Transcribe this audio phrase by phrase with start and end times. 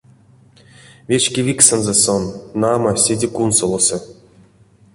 [1.09, 2.23] Вечкевиксэнзэ сон,
[2.61, 3.97] нама, седе кунсолосы.